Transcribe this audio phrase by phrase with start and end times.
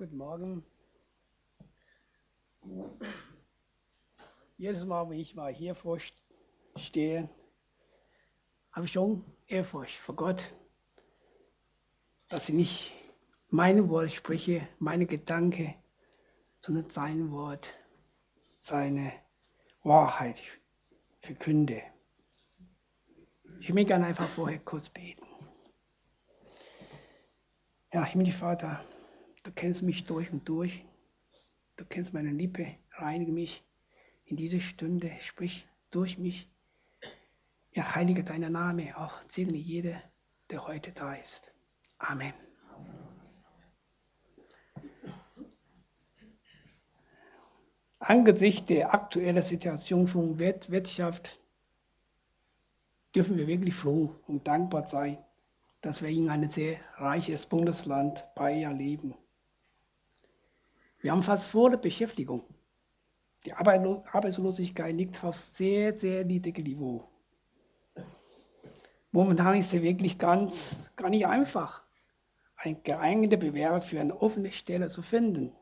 [0.00, 0.64] Guten Morgen.
[4.56, 5.76] Jedes Mal, wenn ich mal hier
[6.76, 7.28] stehe,
[8.72, 10.54] habe ich schon Ehrfurcht vor Gott,
[12.30, 12.92] dass ich nicht
[13.50, 15.74] meine Worte spreche, meine Gedanken,
[16.62, 17.74] sondern sein Wort,
[18.58, 19.12] seine
[19.82, 20.40] Wahrheit
[21.18, 21.82] verkünde.
[23.60, 25.26] Ich will gerne einfach vorher kurz beten.
[27.92, 28.82] Ja, himmlischer Vater,
[29.42, 30.84] du kennst mich durch und durch.
[31.76, 33.64] Du kennst meine Lippe, reinige mich
[34.26, 36.48] in diese Stunde, sprich durch mich.
[37.72, 40.02] Ja, heilige deiner Name, auch segne jeder,
[40.50, 41.54] der heute da ist.
[41.98, 42.34] Amen.
[47.98, 51.38] Angesichts der aktuellen Situation von Wirtschaft
[53.14, 55.18] dürfen wir wirklich froh und dankbar sein,
[55.80, 59.14] dass wir in einem sehr reiches Bundesland Bayern leben.
[61.00, 62.44] Wir haben fast volle Beschäftigung.
[63.46, 67.08] Die Arbeitslosigkeit liegt auf sehr, sehr niedrigem Niveau.
[69.10, 71.82] Momentan ist es wirklich ganz, gar nicht einfach,
[72.56, 75.52] einen geeigneten Bewerber für eine offene Stelle zu finden.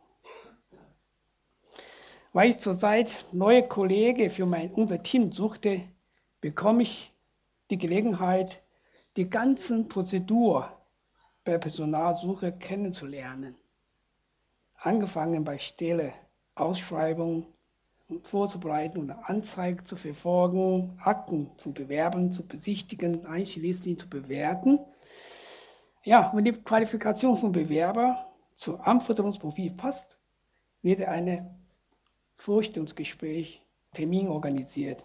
[2.33, 5.83] Weil ich zurzeit neue Kollegen für mein, unser Team suchte,
[6.41, 7.13] bekomme ich
[7.71, 8.61] die Gelegenheit,
[9.17, 10.71] die ganzen Prozedur
[11.45, 13.57] bei Personalsuche kennenzulernen.
[14.81, 16.13] Angefangen bei Stelle,
[16.55, 17.47] Ausschreibung
[18.23, 24.79] vorzubereiten und Anzeigen zu verfolgen, Akten zu bewerben, zu besichtigen, einschließlich zu bewerten.
[26.05, 30.19] Ja, wenn die Qualifikation vom Bewerber zum Anforderungsprofil passt,
[30.81, 31.59] wird ein
[32.37, 33.61] Vorstellungsgespräch,
[33.93, 35.05] Termin organisiert.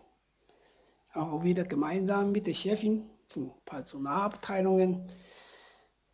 [1.13, 5.03] Auch wieder gemeinsam mit der Chefin von Personalabteilungen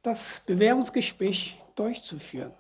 [0.02, 2.54] das Bewerbungsgespräch durchzuführen.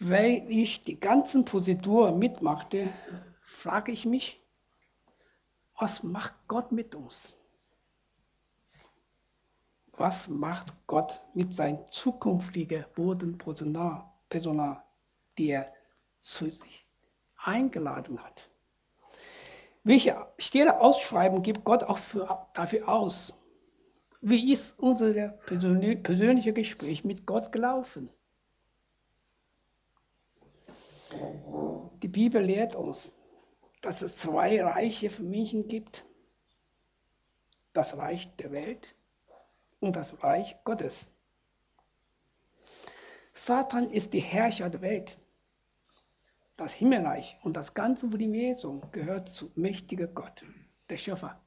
[0.00, 2.88] Weil ich die ganzen Prozedur mitmachte,
[3.42, 4.40] frage ich mich,
[5.78, 7.36] was macht Gott mit uns?
[9.92, 14.82] Was macht Gott mit seinem zukünftigen Bodenpersonal, Personal,
[15.38, 15.72] die er
[16.20, 16.86] zu sich
[17.36, 18.50] eingeladen hat?
[19.84, 23.34] Welche Stelle ausschreiben gibt Gott auch für, dafür aus?
[24.20, 28.10] Wie ist unser persönliche Gespräch mit Gott gelaufen?
[32.02, 33.12] Die Bibel lehrt uns,
[33.80, 36.04] dass es zwei Reiche für Menschen gibt.
[37.72, 38.94] Das Reich der Welt
[39.80, 41.10] und das Reich Gottes.
[43.32, 45.18] Satan ist die Herrscher der Welt.
[46.56, 50.44] Das Himmelreich und das ganze Universum gehört zu mächtiger Gott,
[50.88, 51.40] der Schöpfer.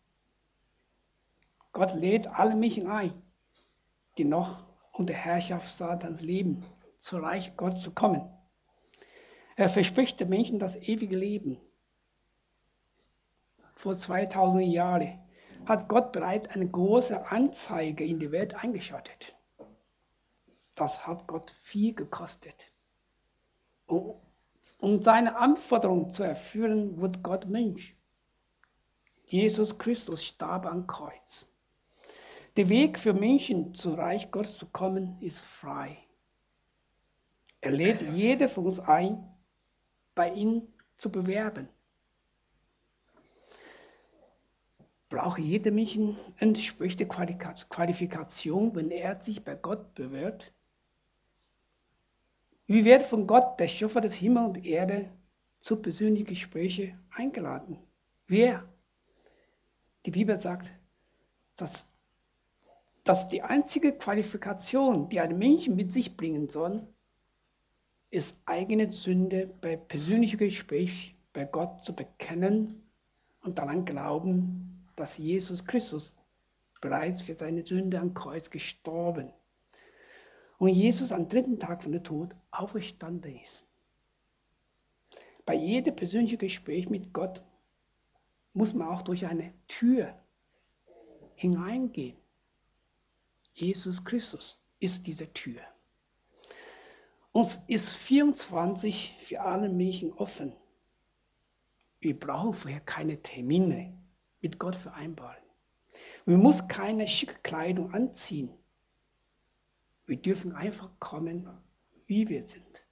[1.72, 3.14] Gott lädt alle Menschen ein,
[4.18, 6.66] die noch unter Herrschaft Satans leben,
[7.00, 8.37] zu Reich Gott zu kommen.
[9.58, 11.60] Er verspricht den Menschen das ewige Leben.
[13.74, 15.20] Vor 2000 Jahren
[15.66, 19.36] hat Gott bereits eine große Anzeige in die Welt eingeschaltet.
[20.76, 22.72] Das hat Gott viel gekostet.
[23.88, 27.98] Um seine Anforderungen zu erfüllen, wird Gott Mensch.
[29.26, 31.48] Jesus Christus starb am Kreuz.
[32.58, 35.98] Der Weg für Menschen zu Reich Gottes zu kommen, ist frei.
[37.62, 39.34] Er lädt jede von uns ein,
[40.18, 40.68] bei ihm
[40.98, 41.70] zu bewerben.
[45.10, 50.54] Braucht jeder Menschen entsprechende Qualifikation, wenn er sich bei Gott bewirbt?
[52.66, 55.10] Wie wird von Gott, der Schöpfer des Himmels und Erde,
[55.62, 57.78] zu persönlichen Gesprächen eingeladen?
[58.26, 58.68] Wer?
[60.06, 60.70] Die Bibel sagt,
[61.56, 61.94] dass,
[63.04, 66.86] dass die einzige Qualifikation, die ein Mensch mit sich bringen soll,
[68.10, 72.82] ist eigene Sünde bei persönlichem Gespräch bei Gott zu bekennen
[73.42, 76.16] und daran glauben, dass Jesus Christus
[76.82, 79.32] bereits für seine Sünde am Kreuz gestorben
[80.58, 83.68] und Jesus am dritten Tag von der Tod auferstanden ist.
[85.46, 87.44] Bei jedem persönlichen Gespräch mit Gott
[88.54, 90.14] muss man auch durch eine Tür
[91.36, 92.18] hineingehen.
[93.54, 95.62] Jesus Christus ist diese Tür.
[97.38, 100.54] Uns ist 24 für alle Menschen offen.
[102.00, 103.96] Wir brauchen vorher keine Termine
[104.42, 105.44] mit Gott vereinbaren.
[106.26, 108.50] Wir müssen keine schicke Kleidung anziehen.
[110.08, 111.48] Wir dürfen einfach kommen,
[112.08, 112.88] wie wir sind.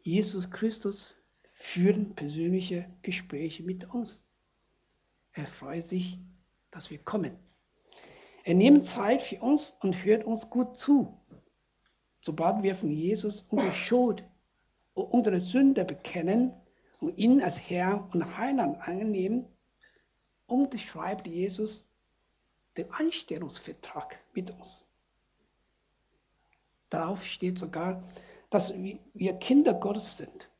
[0.00, 1.14] Jesus Christus
[1.52, 4.24] führt persönliche Gespräche mit uns.
[5.34, 6.18] Er freut sich,
[6.70, 7.36] dass wir kommen.
[8.44, 11.20] Er nimmt Zeit für uns und hört uns gut zu.
[12.24, 14.24] Sobald wir von Jesus unsere Schuld
[14.94, 16.54] und unsere Sünde bekennen
[16.98, 19.44] und ihn als Herr und Heiland annehmen,
[20.46, 21.86] unterschreibt Jesus
[22.78, 24.86] den Einstellungsvertrag mit uns.
[26.88, 28.02] Darauf steht sogar,
[28.48, 30.50] dass wir Kinder Gottes sind.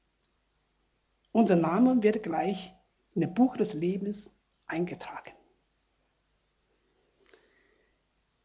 [1.33, 2.75] Unser Name wird gleich
[3.15, 4.31] in das Buch des Lebens
[4.67, 5.33] eingetragen.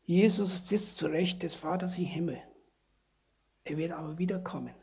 [0.06, 2.42] Jesus sitzt zu Recht des Vaters im Himmel.
[3.69, 4.74] Er wird aber wiederkommen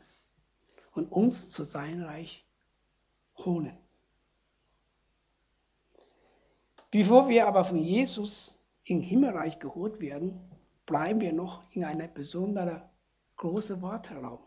[0.93, 2.47] und uns zu seinem Reich
[3.39, 3.77] holen.
[6.89, 10.39] Bevor wir aber von Jesus im Himmelreich geholt werden,
[10.85, 12.81] bleiben wir noch in einer besonderen
[13.35, 14.39] großen Warteraum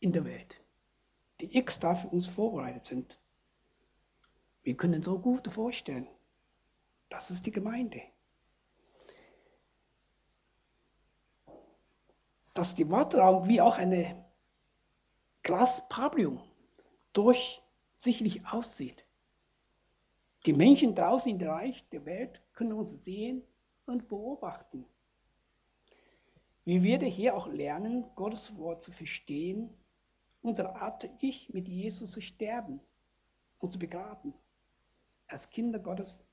[0.00, 0.64] in der Welt,
[1.42, 3.20] die extra für uns vorbereitet sind.
[4.62, 6.08] Wir können so gut vorstellen,
[7.10, 8.00] das ist die Gemeinde.
[12.54, 14.24] Dass die Warteraum wie auch eine
[15.42, 16.40] Glaspavillon
[17.12, 19.06] durchsichtig aussieht.
[20.46, 23.42] Die Menschen draußen im Reich der Welt können uns sehen
[23.86, 24.84] und beobachten.
[26.64, 29.70] Wir werden hier auch lernen, Gottes Wort zu verstehen,
[30.42, 32.80] unsere Art Ich mit Jesus zu sterben
[33.58, 34.32] und zu begraben,
[35.26, 36.24] als Kinder Gottes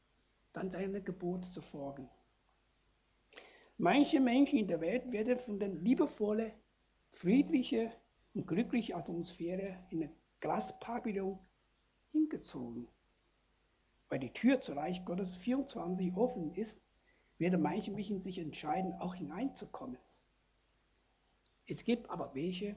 [0.54, 2.10] dann seiner Geburt zu folgen.
[3.82, 6.52] Manche Menschen in der Welt werden von der liebevollen,
[7.14, 7.90] friedlichen
[8.34, 10.12] und glücklichen Atmosphäre in ein
[10.42, 11.40] Glaspavillon
[12.12, 12.90] hingezogen.
[14.10, 16.82] Weil die Tür zur Reich Gottes 24 offen ist,
[17.38, 19.98] werden manche Menschen sich entscheiden, auch hineinzukommen.
[21.66, 22.76] Es gibt aber welche,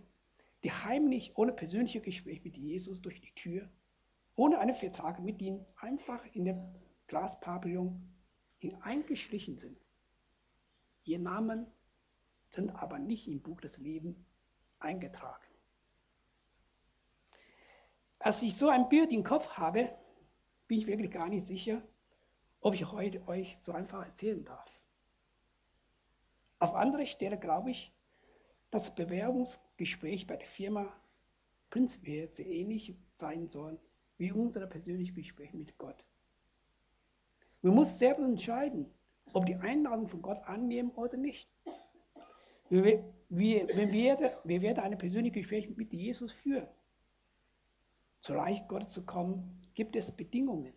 [0.63, 3.69] die heimlich ohne persönliches Gespräch mit Jesus durch die Tür,
[4.37, 6.61] ohne einen Vertrag mit ihm, einfach in dem
[7.09, 8.01] Glaspavillon
[8.59, 9.77] hineingeschlichen sind.
[11.05, 11.67] Ihr Namen
[12.49, 14.17] sind aber nicht im Buch des Lebens
[14.79, 15.47] eingetragen.
[18.19, 19.91] Als ich so ein Bild im Kopf habe,
[20.69, 21.83] bin ich wirklich gar nicht sicher,
[22.61, 24.83] ob ich heute euch so einfach erzählen darf.
[26.61, 27.93] Auf andere Stelle glaube ich,
[28.71, 30.87] das Bewerbungsgespräch bei der Firma
[31.71, 33.81] prinzipiell sehr ähnlich sein soll
[34.19, 36.05] wie unser persönliches Gespräch mit Gott.
[37.61, 38.93] Wir müssen selbst entscheiden,
[39.33, 41.49] ob die Einladung von Gott annehmen oder nicht.
[42.69, 46.69] Wir, wir, wir, werden, wir werden ein persönliches Gespräch mit Jesus führen.
[48.21, 50.73] Zu Reich Gottes zu kommen, gibt es Bedingungen,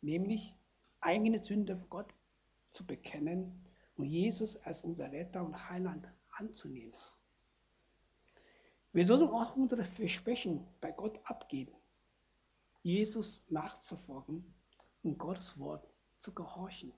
[0.00, 0.56] nämlich
[1.00, 2.14] eigene Sünde vor Gott
[2.70, 3.64] zu bekennen
[3.96, 6.94] und Jesus als unser Retter und Heiland anzunehmen.
[8.92, 11.74] Wir sollen auch unsere Versprechen bei Gott abgeben,
[12.82, 14.44] Jesus nachzufolgen
[15.02, 15.88] und Gottes Wort
[16.18, 16.92] zu gehorchen.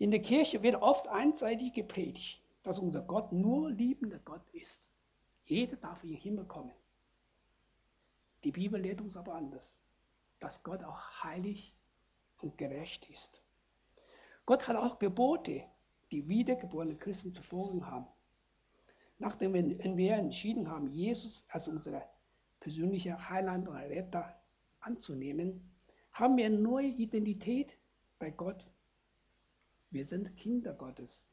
[0.00, 4.88] In der Kirche wird oft einseitig gepredigt, dass unser Gott nur liebender Gott ist.
[5.44, 6.72] Jeder darf in den Himmel kommen.
[8.42, 9.76] Die Bibel lehrt uns aber anders,
[10.38, 11.76] dass Gott auch heilig
[12.38, 13.44] und gerecht ist.
[14.46, 15.64] Gott hat auch Gebote,
[16.10, 18.06] die wiedergeborene Christen zu folgen haben.
[19.18, 22.08] Nachdem wir entschieden haben, Jesus als unser
[22.58, 24.34] persönlicher Heiland und Retter
[24.78, 25.70] anzunehmen,
[26.12, 27.76] haben wir eine neue Identität
[28.18, 28.66] bei Gott.
[29.90, 31.24] Wir sind Kinder Gottes.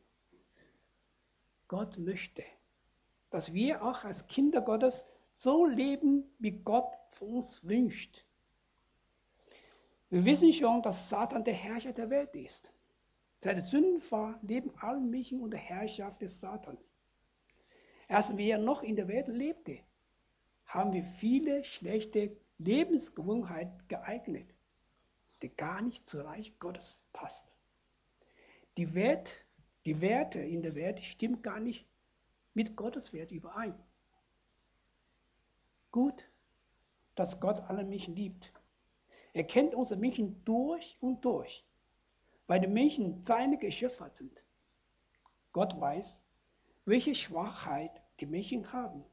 [1.67, 2.43] Gott möchte,
[3.29, 8.25] dass wir auch als Kinder Gottes so leben, wie Gott von uns wünscht.
[10.09, 12.73] Wir wissen schon, dass Satan der Herrscher der Welt ist.
[13.43, 16.95] Seit der Sündenfall leben alle Menschen unter Herrschaft des Satans.
[18.07, 19.79] Als wir noch in der Welt lebten,
[20.65, 24.49] haben wir viele schlechte Lebensgewohnheiten geeignet,
[25.43, 27.57] die gar nicht zu Reich Gottes passt.
[28.77, 29.31] Die, Wert,
[29.85, 31.85] die Werte in der Welt stimmen gar nicht
[32.53, 33.75] mit Gottes Wert überein.
[35.91, 36.29] Gut,
[37.15, 38.53] dass Gott alle Menschen liebt.
[39.33, 41.67] Er kennt unsere Menschen durch und durch
[42.47, 44.43] weil die Menschen seine Geschöpfe sind.
[45.51, 46.19] Gott weiß,
[46.85, 49.03] welche Schwachheit die Menschen haben.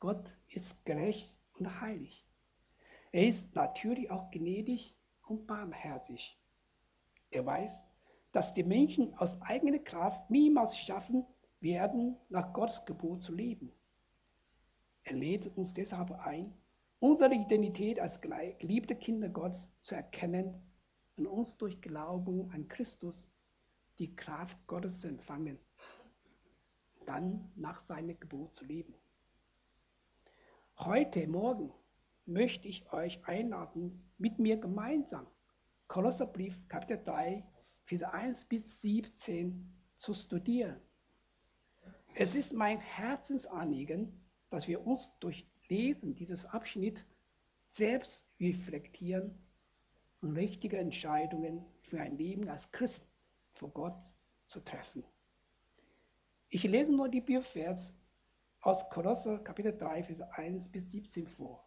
[0.00, 2.26] Gott ist gerecht und heilig.
[3.12, 6.38] Er ist natürlich auch gnädig und barmherzig.
[7.30, 7.84] Er weiß,
[8.32, 11.24] dass die Menschen aus eigener Kraft niemals schaffen
[11.60, 13.70] werden, nach Gottes Gebot zu leben.
[15.04, 16.54] Er lädt uns deshalb ein,
[16.98, 20.60] unsere Identität als geliebte Kinder Gottes zu erkennen
[21.16, 23.28] und uns durch Glauben an Christus
[23.98, 25.58] die Kraft Gottes zu empfangen,
[27.04, 28.94] dann nach seinem Gebot zu leben.
[30.78, 31.72] Heute Morgen
[32.24, 35.26] möchte ich euch einladen, mit mir gemeinsam
[35.88, 37.44] Kolosserbrief Kapitel 3,
[37.84, 40.80] Vers 1 bis 17 zu studieren.
[42.14, 44.20] Es ist mein Herzensanliegen,
[44.50, 47.06] dass wir uns durch Lesen dieses Abschnitt
[47.68, 49.38] selbst reflektieren
[50.20, 53.08] und richtige Entscheidungen für ein Leben als Christ
[53.52, 54.14] vor Gott
[54.46, 55.04] zu treffen.
[56.50, 57.94] Ich lese nur die Bibelvers
[58.60, 61.66] aus Kolosser Kapitel 3, Vers 1 bis 17 vor.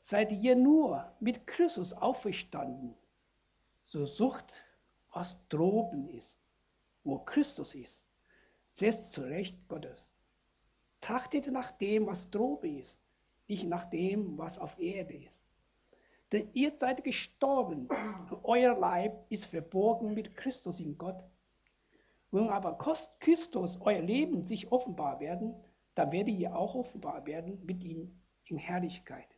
[0.00, 2.96] Seid ihr nur mit Christus auferstanden,
[3.86, 4.64] so sucht,
[5.12, 6.38] was droben ist,
[7.04, 8.04] wo Christus ist,
[8.72, 10.12] setzt zu Recht Gottes.
[11.00, 13.00] Trachtet nach dem, was droben ist,
[13.48, 15.44] nicht nach dem, was auf Erde ist.
[16.32, 17.88] Denn ihr seid gestorben
[18.42, 21.22] euer Leib ist verborgen mit Christus in Gott.
[22.32, 22.76] Wenn aber
[23.20, 25.54] Christus, euer Leben, sich offenbar werden,
[25.94, 29.28] dann werdet ihr auch offenbar werden mit ihm in Herrlichkeit.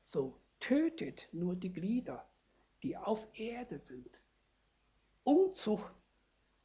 [0.00, 2.24] So tötet nur die Glieder,
[2.82, 4.20] die auf Erde sind.
[5.24, 5.92] Unzucht,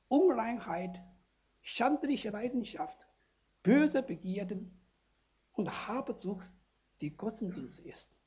[0.08, 1.01] Unreinheit,
[1.62, 3.08] schandliche Leidenschaft,
[3.63, 4.79] böse Begierden
[5.53, 6.50] und Habsucht,
[7.01, 8.17] die Gottesdienst ist.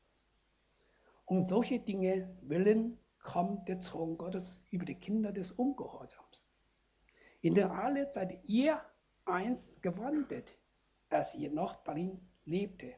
[1.25, 6.51] Um solche Dinge willen kommt der Zorn Gottes über die Kinder des Ungehorsams.
[7.41, 8.81] In der alle seid ihr
[9.25, 10.57] einst gewandelt,
[11.11, 12.95] als ihr noch darin lebte.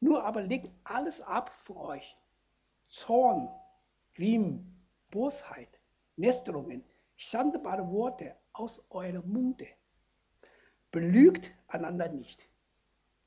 [0.00, 2.16] Nur aber legt alles ab für euch.
[2.92, 3.48] Zorn,
[4.12, 4.70] Grimm,
[5.10, 5.80] Bosheit,
[6.16, 6.84] Nesterungen,
[7.16, 9.66] schandbare Worte aus eurem Munde.
[10.90, 12.46] Belügt einander nicht,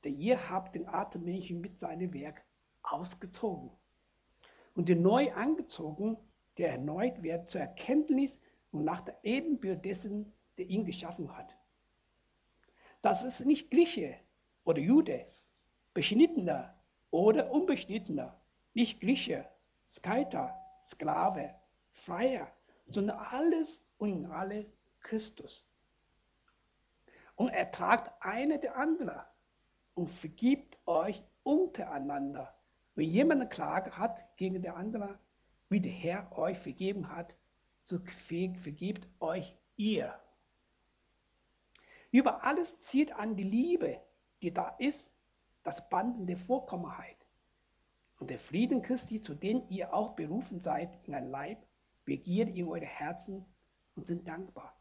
[0.04, 2.44] denn ihr habt den Atemmenschen mit seinem Werk
[2.84, 3.72] ausgezogen
[4.76, 6.16] und den neu angezogen,
[6.58, 11.56] der erneut wird zur Erkenntnis und nach der Ebenbild dessen, der ihn geschaffen hat.
[13.02, 14.14] Das ist nicht Grieche
[14.62, 15.26] oder Jude,
[15.92, 16.78] Beschnittener
[17.10, 18.40] oder Unbeschnittener,
[18.72, 19.50] nicht Grieche,
[19.88, 21.54] Skater, Sklave,
[21.90, 22.50] Freier,
[22.88, 24.66] sondern alles und in alle
[25.00, 25.66] Christus.
[27.34, 29.20] Und ertragt eine der anderen
[29.94, 32.56] und vergibt euch untereinander
[32.96, 35.16] wenn jemand eine Klage hat gegen den anderen,
[35.68, 37.36] wie der Herr euch vergeben hat,
[37.82, 40.18] so vergebt euch ihr.
[42.10, 44.00] Über alles zieht an die Liebe,
[44.40, 45.12] die da ist,
[45.62, 47.15] das Band der Vorkommenheit.
[48.18, 51.58] Und der Frieden Christi, zu dem ihr auch berufen seid in ein Leib,
[52.04, 53.44] begiert in eure Herzen
[53.94, 54.74] und sind dankbar.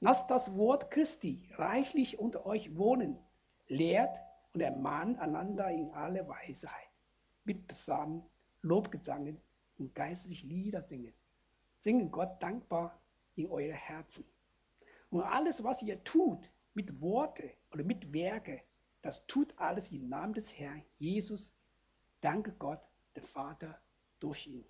[0.00, 3.18] Lasst das Wort Christi reichlich unter euch wohnen,
[3.68, 4.18] lehrt
[4.52, 6.90] und ermahnt einander in alle Weisheit
[7.44, 8.22] mit Psalmen,
[8.62, 9.40] Lobgesangen
[9.78, 11.14] und geistlich Lieder singen.
[11.80, 13.00] Singen Gott dankbar
[13.34, 14.24] in eure Herzen.
[15.10, 18.62] Und alles, was ihr tut, mit Worte oder mit Werke,
[19.02, 21.54] das tut alles im Namen des Herrn Jesus.
[22.22, 22.80] Danke Gott,
[23.16, 23.82] der Vater,
[24.20, 24.64] durch ihn.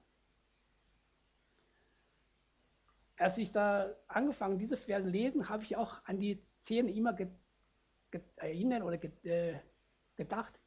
[3.19, 7.15] Als ich da angefangen, diese Verse lesen, habe ich auch an die Szene immer
[8.37, 9.61] erinnert oder äh,
[10.17, 10.59] gedacht,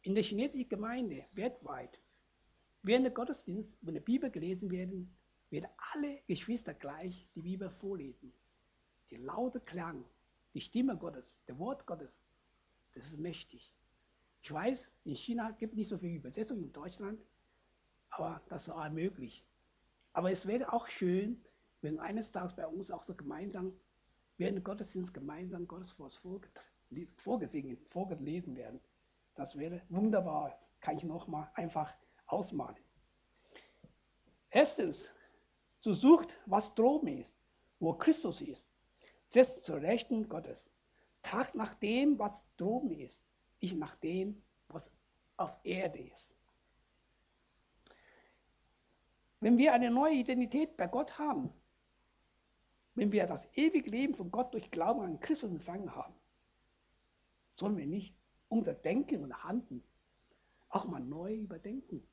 [0.00, 2.00] in der chinesischen Gemeinde weltweit,
[2.82, 5.14] während der Gottesdienst, wenn die Bibel gelesen werden,
[5.50, 8.32] werden alle Geschwister gleich die Bibel vorlesen.
[9.10, 10.06] Die laute Klang,
[10.54, 12.18] die Stimme Gottes, der Wort Gottes,
[12.94, 13.74] das ist mächtig.
[14.42, 17.20] Ich weiß, in China gibt es nicht so viel Übersetzung in Deutschland,
[18.10, 19.44] aber das auch möglich.
[20.12, 21.44] Aber es wäre auch schön,
[21.82, 23.72] wenn eines Tages bei uns auch so gemeinsam,
[24.38, 25.94] während Gottesdienst gemeinsam Gottes
[27.16, 28.80] vorgesingen, vorgelesen werden.
[29.34, 30.58] Das wäre wunderbar.
[30.80, 31.94] Kann ich nochmal einfach
[32.26, 32.76] ausmalen.
[34.50, 35.10] Erstens,
[35.80, 37.36] so sucht, was droben ist,
[37.78, 38.70] wo Christus ist.
[39.28, 40.70] Setzt zur Rechten Gottes.
[41.22, 43.22] Tragt nach dem, was droben ist,
[43.60, 44.90] nicht nach dem, was
[45.36, 46.34] auf Erde ist.
[49.40, 51.52] Wenn wir eine neue Identität bei Gott haben,
[52.94, 56.14] wenn wir das ewige Leben von Gott durch Glauben an Christus empfangen haben,
[57.58, 58.14] sollen wir nicht
[58.48, 59.82] unser Denken und Handeln
[60.68, 62.06] auch mal neu überdenken.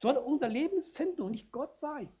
[0.00, 2.12] Soll unser Lebenszentrum nicht Gott sein?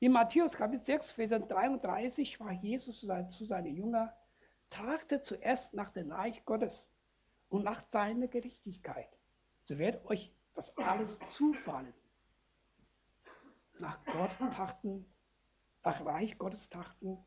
[0.00, 4.10] In Matthäus Kapitel 6, Vers 33 sprach Jesus zu seinen Jüngern,
[4.74, 6.90] trachtet zuerst nach dem Reich Gottes
[7.48, 9.08] und nach seiner Gerechtigkeit.
[9.62, 11.94] So wird euch das alles zufallen.
[13.78, 15.06] Nach Gott trachten,
[15.84, 17.24] nach Reich Gottes trachten.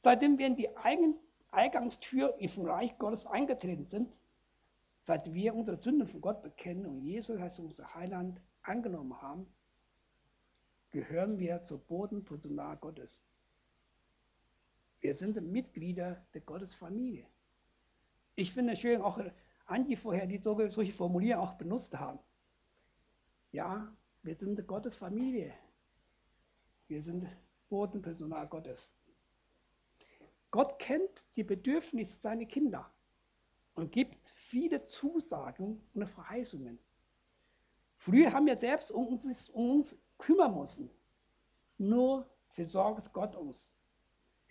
[0.00, 1.16] Seitdem werden die eigenen
[1.52, 4.20] Eingangstür in vom Reich Gottes eingetreten sind,
[5.04, 9.46] seit wir unsere Sünden von Gott bekennen und Jesus als unser Heiland angenommen haben,
[10.90, 13.22] gehören wir zur Bodenpersonal Gottes.
[15.02, 17.26] Wir sind Mitglieder der Gottesfamilie.
[18.36, 19.20] Ich finde schön, auch
[19.66, 22.20] Andi vorher, die solche Formulierungen auch benutzt haben.
[23.50, 23.92] Ja,
[24.22, 25.52] wir sind Gottesfamilie.
[26.86, 27.26] Wir sind
[27.68, 28.94] Bodenpersonal Gottes.
[30.52, 32.88] Gott kennt die Bedürfnisse seiner Kinder
[33.74, 36.78] und gibt viele Zusagen und Verheißungen.
[37.96, 40.90] Früher haben wir selbst um uns, um uns kümmern müssen.
[41.78, 43.72] Nur versorgt Gott uns.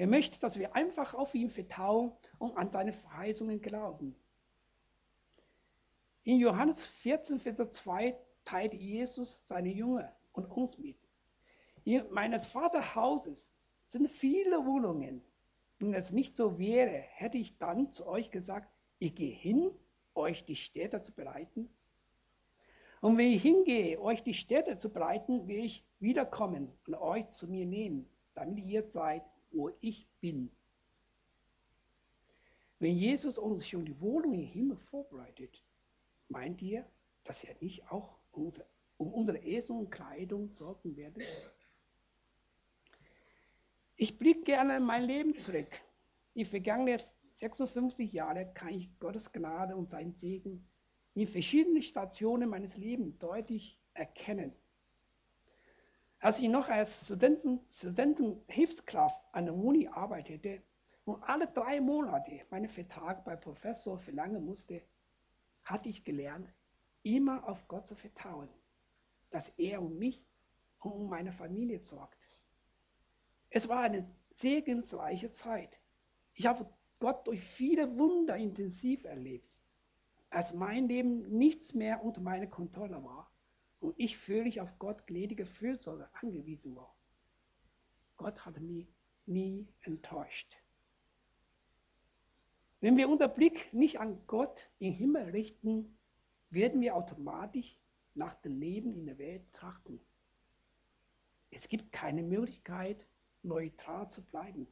[0.02, 4.16] Er möchte, dass wir einfach auf ihn vertrauen und an seine Verheißungen glauben.
[6.24, 10.98] In Johannes 14, Vers 2 teilt Jesus seine Jünger und uns mit.
[11.84, 13.54] In meines Vaters Hauses
[13.86, 15.24] sind viele Wohnungen.
[15.78, 19.70] Wenn es nicht so wäre, hätte ich dann zu euch gesagt, ich gehe hin,
[20.16, 21.70] euch die Städte zu bereiten.
[23.02, 27.48] Und wenn ich hingehe, euch die Städte zu bereiten, will ich wiederkommen und euch zu
[27.48, 30.52] mir nehmen, damit ihr seid, wo ich bin.
[32.80, 35.64] Wenn Jesus uns schon die Wohnung im Himmel vorbereitet,
[36.30, 36.86] meint ihr,
[37.24, 41.22] dass er nicht auch um unsere Essen und Kleidung sorgen werde?
[43.98, 45.70] Ich blicke gerne in mein Leben zurück.
[46.34, 50.68] Die vergangenen 56 Jahre kann ich Gottes Gnade und seinen Segen
[51.14, 54.56] in verschiedenen Stationen meines Lebens deutlich erkennen.
[56.24, 60.62] Als ich noch als Studenten, Studentenhilfskraft an der Uni arbeitete
[61.04, 64.84] und alle drei Monate meinen Vertrag bei Professor verlangen musste,
[65.64, 66.54] hatte ich gelernt,
[67.02, 68.50] immer auf Gott zu vertrauen,
[69.32, 70.24] dass er um mich
[70.82, 72.30] und um meine Familie sorgt.
[73.50, 75.82] Es war eine segensreiche Zeit.
[76.36, 79.50] Ich habe Gott durch viele Wunder intensiv erlebt,
[80.30, 83.31] als mein Leben nichts mehr unter meiner Kontrolle war
[83.82, 86.96] und ich völlig auf Gott gnädige Fürsorge angewiesen war.
[88.16, 88.88] Gott hat mich
[89.26, 90.62] nie enttäuscht.
[92.80, 95.98] Wenn wir unser Blick nicht an Gott im Himmel richten,
[96.50, 97.78] werden wir automatisch
[98.14, 100.00] nach dem Leben in der Welt trachten.
[101.50, 103.08] Es gibt keine Möglichkeit,
[103.44, 104.68] neutral zu bleiben.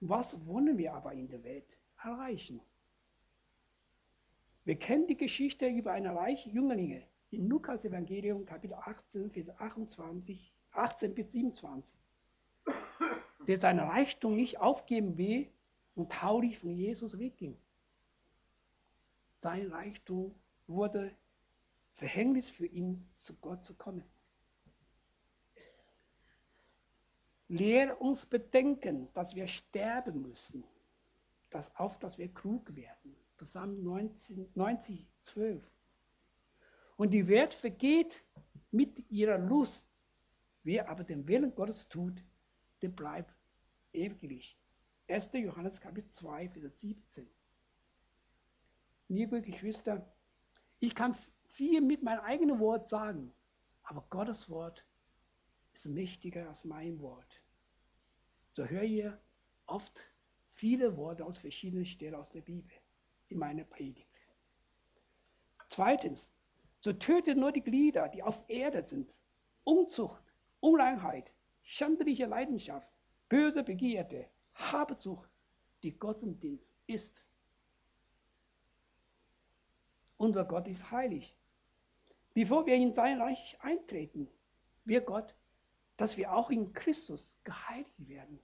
[0.00, 2.60] Was wollen wir aber in der Welt erreichen?
[4.64, 10.54] Wir kennen die Geschichte über einen reichen Jünglinge in Lukas Evangelium Kapitel 18, Vers 28,
[10.72, 11.98] 18 bis 27,
[13.46, 15.50] der seinen Reichtum nicht aufgeben will
[15.94, 17.56] und traurig von Jesus wegging.
[19.40, 20.34] Sein Reichtum
[20.66, 21.14] wurde
[21.92, 24.04] Verhängnis für ihn, zu Gott zu kommen.
[27.48, 30.64] Lehre uns bedenken, dass wir sterben müssen,
[31.50, 33.16] dass, auf dass wir klug werden.
[33.38, 35.62] Psalm 19, 90, 12.
[36.98, 38.26] Und die Welt vergeht
[38.72, 39.88] mit ihrer Lust.
[40.64, 42.24] Wer aber den Willen Gottes tut,
[42.82, 43.32] der bleibt
[43.92, 44.58] ewiglich.
[45.06, 45.30] 1.
[45.34, 47.30] Johannes Kapitel 2, Vers 17.
[49.06, 50.12] Liebe Geschwister,
[50.80, 53.32] ich kann viel mit meinem eigenen Wort sagen,
[53.84, 54.84] aber Gottes Wort
[55.74, 57.40] ist mächtiger als mein Wort.
[58.54, 59.08] So höre ich
[59.66, 60.12] oft
[60.50, 62.76] viele Worte aus verschiedenen Stellen aus der Bibel
[63.28, 64.10] in meiner Predigt.
[65.68, 66.32] Zweitens,
[66.80, 69.18] so tötet nur die Glieder, die auf Erde sind.
[69.64, 70.24] Unzucht,
[70.60, 72.90] Unreinheit, schändliche Leidenschaft,
[73.28, 75.30] böse Begierde, Habsucht,
[75.82, 77.24] die Gottesdienst ist.
[80.16, 81.36] Unser Gott ist heilig.
[82.34, 84.28] Bevor wir in sein Reich eintreten,
[84.84, 85.34] wir Gott
[85.98, 88.40] dass wir auch in Christus geheiligt werden.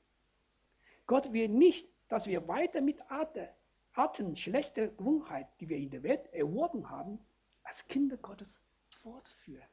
[1.07, 3.49] Gott will nicht, dass wir weiter mit Arten,
[3.95, 7.19] Arten schlechter Gewohnheit, die wir in der Welt erworben haben,
[7.65, 9.69] als Kinder Gottes fortführen,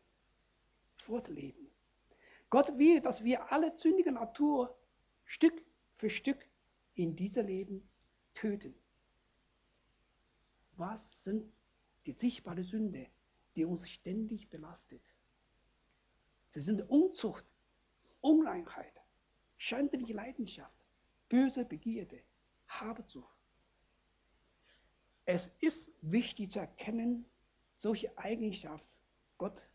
[0.95, 1.69] fortleben.
[2.49, 4.77] Gott will, dass wir alle sündige Natur
[5.25, 5.63] Stück
[5.95, 6.45] für Stück
[6.95, 7.89] in diesem Leben
[8.33, 8.75] töten.
[10.75, 11.51] Was sind
[12.05, 13.07] die sichtbaren Sünde,
[13.55, 15.13] die uns ständig belastet?
[16.49, 17.45] Sie sind Unzucht,
[18.19, 19.01] Unreinheit,
[19.57, 20.85] schändliche Leidenschaft,
[21.29, 22.21] böse Begierde,
[22.67, 23.37] Habsucht.
[25.25, 27.25] Es ist wichtig zu erkennen,
[27.81, 28.93] solche Eigenschaften
[29.37, 29.67] Gott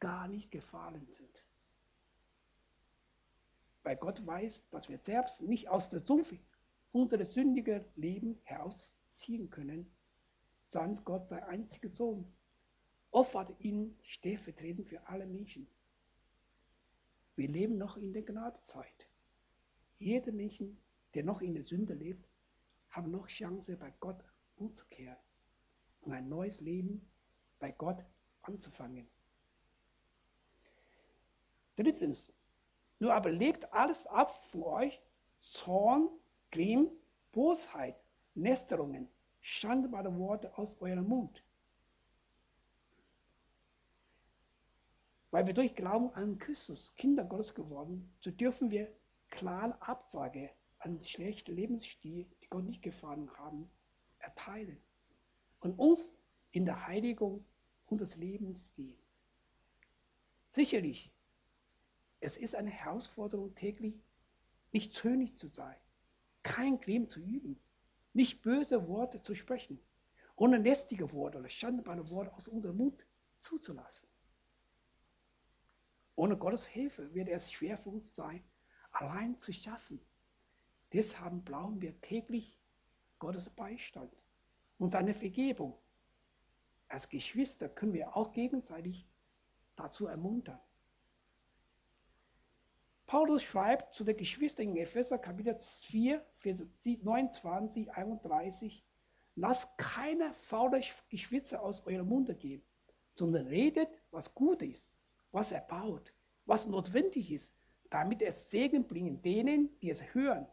[0.00, 1.44] gar nicht gefallen sind.
[3.84, 6.34] Weil Gott weiß, dass wir selbst nicht aus der Sumpf
[6.90, 9.90] unser sündiges Leben herausziehen können,
[10.68, 12.26] sandt Gott sein einziger Sohn,
[13.12, 15.68] opfert ihn stellvertretend für alle Menschen.
[17.36, 19.08] Wir leben noch in der Gnadezeit.
[19.98, 20.62] Jeder Mensch,
[21.14, 22.28] der noch in der Sünde lebt,
[22.90, 24.22] hat noch Chance, bei Gott
[24.56, 25.16] umzukehren
[26.00, 27.08] und ein neues Leben
[27.62, 28.04] bei Gott
[28.42, 29.08] anzufangen.
[31.76, 32.32] Drittens,
[32.98, 35.00] nur aber legt alles ab von euch,
[35.40, 36.08] Zorn,
[36.50, 36.90] Grimm,
[37.30, 37.96] Bosheit,
[38.34, 39.08] Nesterungen,
[39.40, 41.42] schandbare Worte aus eurem Mund.
[45.32, 48.94] weil wir durch Glauben an Christus Kinder Gottes geworden, so dürfen wir
[49.30, 53.70] klare Absage an schlechte Lebensstil, die Gott nicht gefallen haben,
[54.18, 54.78] erteilen
[55.60, 56.14] und uns
[56.50, 57.46] in der Heiligung
[57.92, 58.98] unseres Lebens gehen.
[60.48, 61.12] Sicherlich,
[62.20, 64.02] es ist eine Herausforderung täglich,
[64.72, 65.76] nicht zögerlich zu sein,
[66.42, 67.60] kein Grim zu üben,
[68.14, 69.78] nicht böse Worte zu sprechen,
[70.36, 73.06] ohne lästige Worte oder schandbare Worte aus unserem Mund
[73.40, 74.08] zuzulassen.
[76.16, 78.42] Ohne Gottes Hilfe wird es schwer für uns sein,
[78.92, 80.00] allein zu schaffen.
[80.92, 82.58] Deshalb brauchen wir täglich
[83.18, 84.14] Gottes Beistand
[84.78, 85.81] und seine Vergebung.
[86.92, 89.06] Als Geschwister können wir auch gegenseitig
[89.76, 90.60] dazu ermuntern.
[93.06, 98.84] Paulus schreibt zu den Geschwistern in Epheser Kapitel 4, Vers 29, 31,
[99.36, 102.62] Lasst keine faule Geschwitze aus eurem Munde gehen,
[103.14, 104.92] sondern redet, was gut ist,
[105.30, 106.12] was erbaut,
[106.44, 107.54] was notwendig ist,
[107.88, 110.46] damit es Segen bringen denen, die es hören.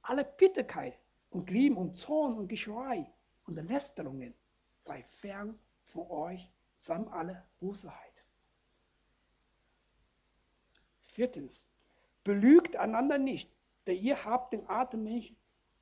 [0.00, 3.12] Alle Bitterkeit und Grimm und Zorn und Geschrei
[3.44, 4.32] und Lästerungen
[4.80, 8.24] sei fern von euch samt aller Bosheit.
[11.02, 11.68] Viertens,
[12.24, 13.52] belügt einander nicht,
[13.86, 15.34] denn ihr habt den Atemmensch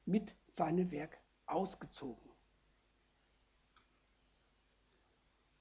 [0.04, 2.28] mit seinem Werk ausgezogen.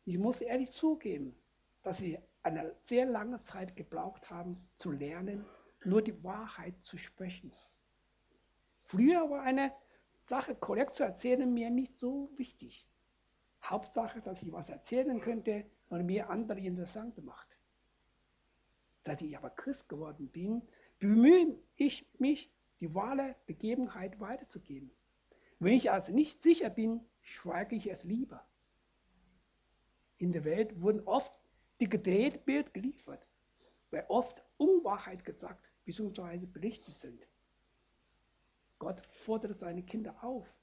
[0.06, 1.36] Ich muss ehrlich zugeben,
[1.84, 5.46] dass sie eine sehr lange Zeit gebraucht haben, zu lernen,
[5.84, 7.54] nur die Wahrheit zu sprechen.
[8.84, 9.74] Früher war eine
[10.24, 12.88] Sache korrekt zu erzählen mir nicht so wichtig.
[13.64, 17.48] Hauptsache, dass ich was erzählen könnte und mir andere interessant macht.
[19.06, 20.62] Seit ich aber Christ geworden bin,
[21.00, 24.92] bemühe ich mich, die wahre Begebenheit weiterzugeben.
[25.60, 28.46] Wenn ich also nicht sicher bin, schweige ich es lieber.
[30.18, 31.40] In der Welt wurden oft
[31.80, 33.26] die gedrehte Bild geliefert,
[33.92, 36.46] weil oft Unwahrheit gesagt bzw.
[36.46, 37.28] berichtet sind.
[38.80, 40.56] Gott fordert seine Kinder auf,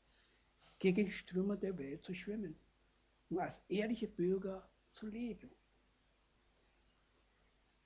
[0.79, 2.57] gegen Ströme der Welt zu schwimmen
[3.31, 5.51] und als ehrliche Bürger zu leben.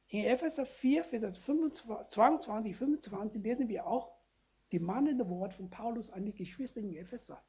[0.08, 4.10] In Epheser 4, Vers 22, 25 lesen wir auch
[4.72, 7.42] die mahnende Wort von Paulus an die Geschwister in Epheser.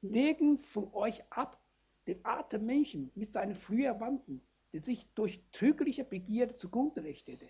[0.00, 1.60] Legen von euch ab
[2.06, 7.48] den Atem Menschen mit seinen früher Wanden, die sich durch trügerische Begierde zugrunde richtete.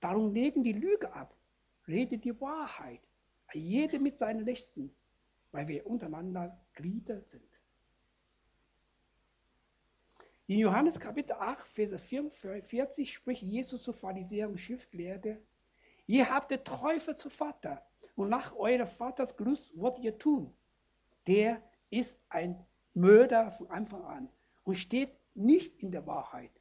[0.00, 1.36] Darum legen die Lüge ab,
[1.88, 3.00] redet die Wahrheit,
[3.52, 4.94] jede mit seinen Nächsten,
[5.52, 7.55] weil wir untereinander Glieder sind.
[10.48, 15.38] In Johannes Kapitel 8, Vers 44 spricht Jesus zu Pharisäern und Schriftgelehrten,
[16.06, 20.54] ihr habt den Teufel zu Vater und nach eurem Vaters Genuss wollt ihr tun.
[21.26, 24.28] Der ist ein Mörder von Anfang an
[24.62, 26.52] und steht nicht in der Wahrheit,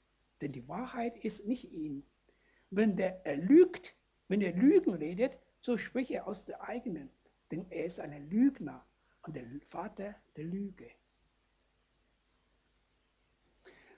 [0.42, 2.04] denn die Wahrheit ist nicht in ihm.
[2.72, 3.96] Wenn der er lügt,
[4.30, 7.12] wenn er Lügen redet, so spricht er aus der eigenen,
[7.52, 8.84] denn er ist ein Lügner
[9.22, 10.90] und der Vater der Lüge.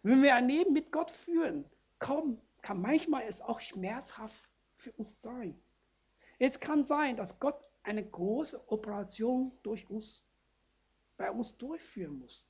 [0.03, 1.65] Wenn wir ein Leben mit Gott führen,
[1.99, 5.59] kaum, kann manchmal es auch schmerzhaft für uns sein.
[6.39, 10.23] Es kann sein, dass Gott eine große Operation durch uns,
[11.15, 12.45] bei uns durchführen muss,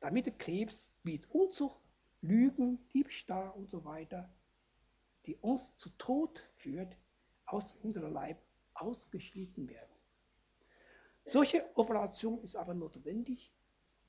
[0.00, 1.80] damit der Krebs wie Unzucht,
[2.20, 4.28] Lügen, Diebstahl und so weiter,
[5.26, 6.96] die uns zu Tod führt,
[7.46, 8.42] aus unserem Leib
[8.74, 9.92] ausgeschnitten werden.
[11.24, 13.52] Solche Operation ist aber notwendig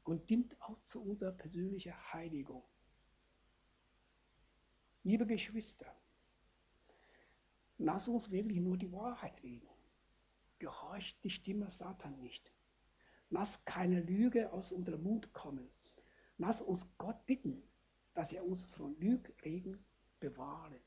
[0.09, 2.63] und dient auch zu unserer persönlichen Heiligung.
[5.03, 5.85] Liebe Geschwister,
[7.77, 9.69] lass uns wirklich nur die Wahrheit reden.
[10.57, 12.51] Gehorcht die Stimme Satan nicht.
[13.29, 15.69] Lass keine Lüge aus unserem Mund kommen.
[16.39, 17.61] Lass uns Gott bitten,
[18.15, 19.77] dass er uns von Lügregen
[20.19, 20.81] bewahre.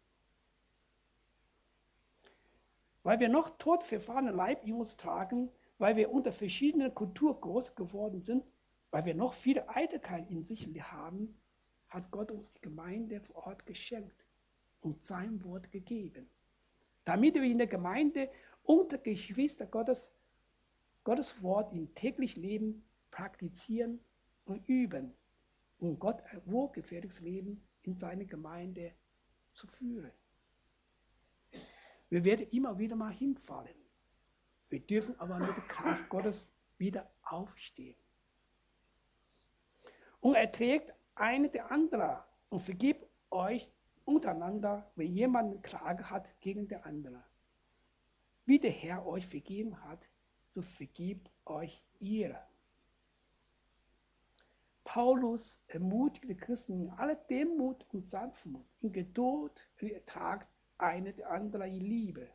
[3.05, 7.77] Weil wir noch tot verfahrenen Leib in uns tragen, weil wir unter verschiedenen Kulturen groß
[7.77, 8.45] geworden sind,
[8.93, 11.35] weil wir noch viele Eitelkeit in sich haben,
[11.89, 14.25] hat Gott uns die Gemeinde vor Ort geschenkt
[14.81, 16.29] und sein Wort gegeben.
[17.05, 18.31] Damit wir in der Gemeinde
[18.63, 20.13] unter Geschwister Gottes
[21.05, 23.99] Gottes Wort im täglichen Leben praktizieren
[24.45, 25.13] und üben,
[25.79, 28.93] um Gott ein wohlgefährliches Leben in seine Gemeinde
[29.53, 30.13] zu führen.
[32.09, 33.75] Wir werden immer wieder mal hinfallen.
[34.69, 37.97] Wir dürfen aber mit der Kraft Gottes wieder aufstehen.
[40.23, 43.69] Und erträgt eine der andere und vergibt euch
[44.05, 47.23] untereinander, wenn jemand Klage hat gegen der andere.
[48.47, 50.09] Wie der Herr euch vergeben hat,
[50.51, 52.41] so vergibt euch ihr.
[54.85, 60.47] Paulus ermutigte Christen in aller Demut und Sanftmut, in Geduld und Ertrag
[60.79, 62.29] eine der anderen in Liebe.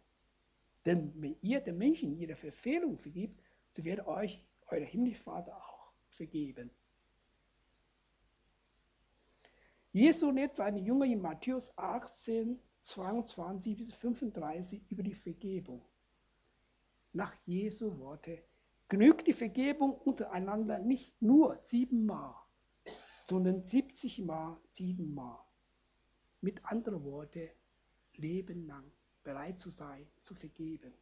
[0.85, 5.93] Denn wenn ihr den Menschen ihre Verfehlung vergibt, so wird euch euer himmlischer Vater auch
[6.09, 6.69] vergeben.
[9.97, 15.83] Jesus lehrt seine Jünger in Matthäus 18, 22 bis 35 über die Vergebung.
[17.13, 18.43] Nach Jesu Worte
[18.89, 22.35] genügt die Vergebung untereinander nicht nur siebenmal,
[23.27, 25.39] sondern 70 Mal siebenmal.
[26.41, 27.49] Mit anderen Worten,
[28.17, 28.91] Leben lang
[29.23, 30.93] bereit zu sein, zu vergeben.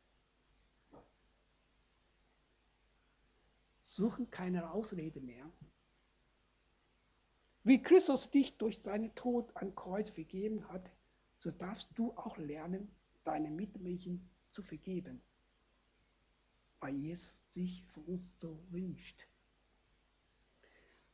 [3.83, 5.51] Suchen keine Ausrede mehr.
[7.65, 10.91] Wie Christus dich durch seinen Tod am Kreuz vergeben hat,
[11.39, 15.19] so darfst du auch lernen, deine Mitmenschen zu vergeben,
[16.79, 19.27] weil Jesus sich von uns so wünscht.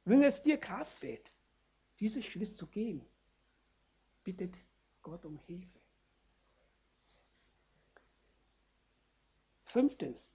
[0.04, 1.32] Wenn es dir Kraft fehlt,
[2.02, 3.02] diesen Schritt zu gehen,
[4.26, 4.60] bittet
[5.04, 5.80] Gott um Hilfe.
[9.64, 10.34] Fünftens,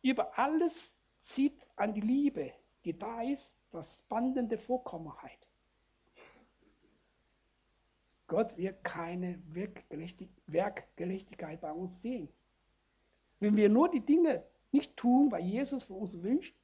[0.00, 2.52] über alles zieht an die Liebe,
[2.84, 5.48] die da ist, das bandende Vorkommenheit.
[8.26, 9.42] Gott wird keine
[10.46, 12.28] Werkgerechtigkeit bei uns sehen.
[13.40, 16.56] Wenn wir nur die Dinge nicht tun, was Jesus von uns wünscht,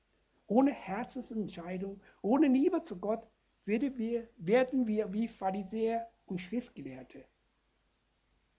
[0.47, 3.27] ohne Herzensentscheidung, ohne Liebe zu Gott,
[3.65, 7.25] werden wir, werden wir wie Pharisäer und Schriftgelehrte.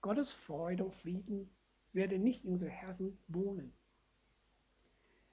[0.01, 1.49] Gottes Freude und Frieden
[1.93, 3.73] werden nicht in unseren Herzen wohnen.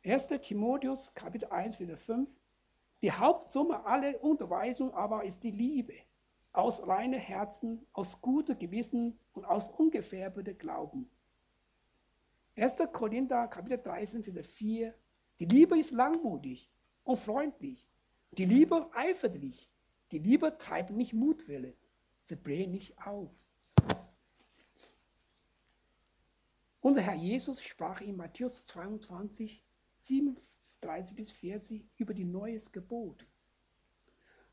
[0.04, 0.28] 1.
[0.42, 2.36] Timotheus Kapitel 1, Vers 5
[3.04, 5.92] Die Hauptsumme aller Unterweisung aber ist die Liebe,
[6.54, 11.10] aus reinem Herzen, aus gutem Gewissen und aus ungefärbtem Glauben.
[12.56, 12.76] 1.
[12.94, 14.94] Korinther Kapitel 13, Vers 4
[15.38, 16.70] Die Liebe ist langmutig
[17.02, 17.86] und freundlich.
[18.38, 19.70] Die Liebe eiferlich.
[20.10, 21.76] Die Liebe treibt nicht Mutwille.
[22.22, 23.30] Sie bläht nicht auf.
[26.80, 29.62] Unser Herr Jesus sprach in Matthäus 22,
[30.84, 33.26] 37 bis 40 über die neues Gebot.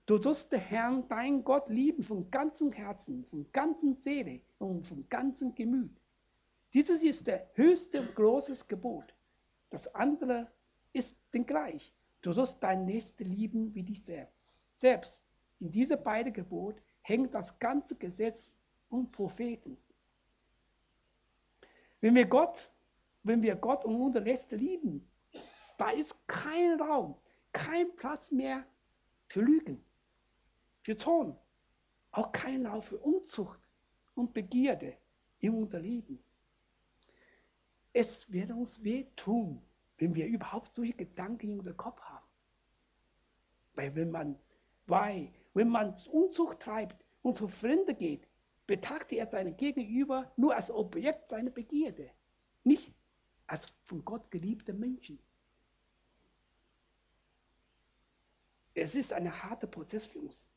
[0.05, 5.07] Du sollst den Herrn, dein Gott, lieben von ganzem Herzen, von ganzer Seele und von
[5.09, 6.01] ganzem Gemüt.
[6.73, 9.13] Dieses ist der höchste großes Gebot.
[9.69, 10.49] Das andere
[10.93, 11.93] ist denn gleich.
[12.21, 14.35] Du sollst deinen Nächsten lieben wie dich selbst.
[14.75, 15.23] Selbst
[15.59, 18.55] in diese beiden Gebot hängt das ganze Gesetz
[18.89, 19.77] und Propheten.
[21.99, 22.71] Wenn wir Gott,
[23.23, 25.10] wenn wir Gott und unsere Nächste lieben,
[25.77, 27.15] da ist kein Raum,
[27.51, 28.65] kein Platz mehr
[29.27, 29.83] für Lügen,
[30.81, 31.37] für Zorn,
[32.11, 33.59] auch kein Raum für Unzucht
[34.15, 34.97] und Begierde
[35.39, 36.23] in unser Leben.
[37.93, 39.61] Es wird uns wehtun,
[39.97, 42.25] wenn wir überhaupt solche Gedanken in unserem Kopf haben.
[43.73, 44.39] Weil wenn man,
[44.87, 48.27] weil, wenn man Unzucht treibt und zu Fremden geht,
[48.67, 52.09] betrachtet er seine Gegenüber nur als Objekt seiner Begierde,
[52.63, 52.93] nicht
[53.47, 55.19] als von Gott geliebter Menschen.
[58.73, 60.47] Es ist ein harter Prozess für uns.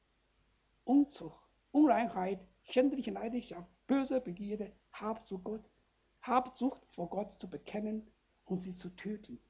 [0.85, 5.71] Unzucht, Unreinheit, schändliche Leidenschaft, böse Begierde, Habsucht, Gott,
[6.23, 8.11] Habsucht vor Gott zu bekennen
[8.45, 9.41] und sie zu töten.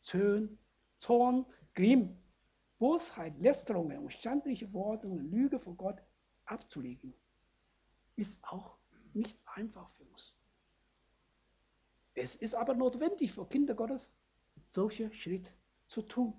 [0.00, 0.58] Zorn,
[0.98, 1.44] Zorn,
[1.74, 2.16] Grimm,
[2.78, 6.02] Bosheit, Lästerungen und schändliche Worte und Lüge vor Gott
[6.46, 7.14] abzulegen,
[8.16, 8.76] ist auch
[9.14, 10.34] nicht einfach für uns.
[12.14, 14.14] Es ist aber notwendig für Kinder Gottes,
[14.70, 15.52] solche Schritte
[15.86, 16.32] zu tun.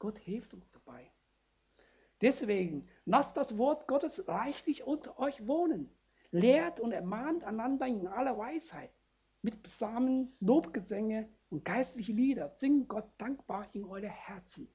[0.00, 1.12] Gott hilft uns dabei.
[2.20, 5.88] Deswegen lasst das Wort Gottes reichlich unter euch wohnen.
[6.32, 8.90] Lehrt und ermahnt einander in aller Weisheit.
[9.42, 14.68] Mit Psalmen, Lobgesänge und geistliche Lieder singt Gott dankbar in eure Herzen.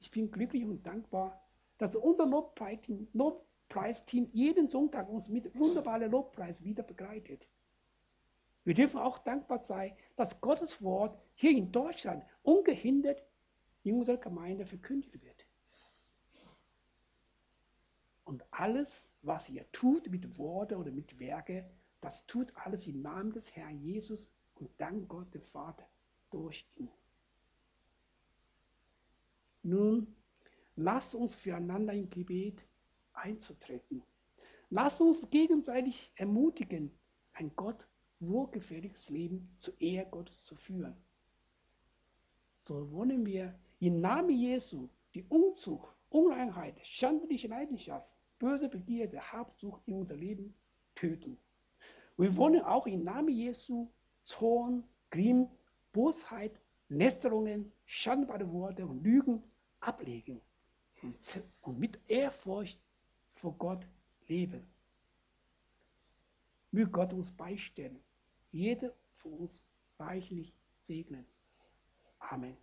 [0.00, 1.42] Ich bin glücklich und dankbar,
[1.78, 7.48] dass unser Lobpreisteam, jeden Sonntag uns mit wunderbaren Lobpreis wieder begleitet.
[8.68, 13.22] Wir dürfen auch dankbar sein, dass Gottes Wort hier in Deutschland ungehindert
[13.82, 15.46] in unserer Gemeinde verkündigt wird.
[18.24, 21.64] Und alles, was ihr tut mit Worte oder mit Werke,
[22.02, 25.88] das tut alles im Namen des Herrn Jesus und dank Gott dem Vater
[26.28, 26.90] durch ihn.
[29.62, 30.14] Nun,
[30.76, 32.62] lasst uns füreinander im Gebet
[33.14, 34.02] einzutreten.
[34.68, 36.92] Lasst uns gegenseitig ermutigen,
[37.32, 37.88] ein Gott
[38.20, 40.96] wohlgefälliges Leben zur Ehre Gottes zu führen.
[42.62, 49.94] So wollen wir im Namen Jesu die Unzucht, Unreinheit, schandliche Leidenschaft, böse Begierde, Habsucht in
[49.94, 50.54] unser Leben
[50.94, 51.38] töten.
[52.16, 53.88] Wir wollen auch im Namen Jesu
[54.22, 55.48] Zorn, Grimm,
[55.92, 59.42] Bosheit, Lästerungen, schandbare Worte und Lügen
[59.80, 60.40] ablegen
[61.02, 62.80] und, und mit Ehrfurcht
[63.32, 63.88] vor Gott
[64.26, 64.66] leben.
[66.70, 67.98] Möge Gott uns beistehen,
[68.50, 69.62] jeder von uns
[69.98, 71.26] reichlich segnen.
[72.18, 72.56] Amen.